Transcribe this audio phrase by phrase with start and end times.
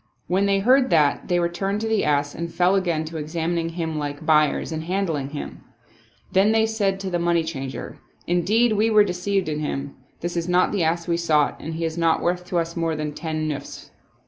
[0.25, 3.69] When they heard that they re turned to the ass and fell again to examining
[3.69, 5.63] him like buy ers and handling him.
[6.31, 7.99] Then said they to the money changer,"
[8.35, 9.93] Indeed we were deceived in him.
[10.19, 12.95] Ttiis is not the ass we sought and he is not worth to us more
[12.95, 13.91] than ten nusfs."